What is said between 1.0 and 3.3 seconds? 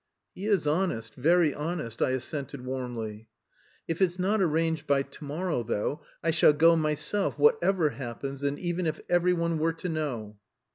very honest," I assented warmly.